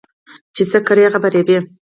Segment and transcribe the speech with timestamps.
[0.55, 1.57] چې څه کرې هغه به ريبې